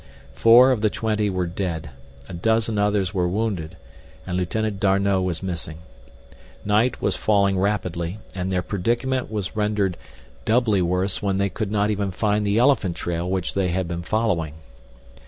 [0.33, 1.91] Four of the twenty were dead,
[2.27, 3.77] a dozen others were wounded,
[4.25, 5.77] and Lieutenant D'Arnot was missing.
[6.65, 9.97] Night was falling rapidly, and their predicament was rendered
[10.43, 14.01] doubly worse when they could not even find the elephant trail which they had been
[14.01, 14.55] following.